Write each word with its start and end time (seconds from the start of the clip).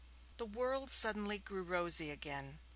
The 0.37 0.47
world 0.47 0.89
suddenly 0.89 1.37
grew 1.37 1.61
rosy 1.61 2.09
again. 2.09 2.57